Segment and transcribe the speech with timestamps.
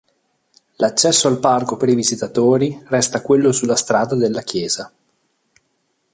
[0.77, 4.91] L'accesso al parco per i visitatori resta quello sulla strada della chiesa.